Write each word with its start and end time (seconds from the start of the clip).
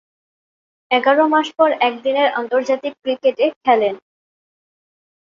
এগার 0.91 1.17
মাস 1.27 1.47
পর 1.57 1.69
একদিনের 1.87 2.27
আন্তর্জাতিক 2.39 2.93
ক্রিকেটে 3.03 3.45
খেলেন। 3.57 3.95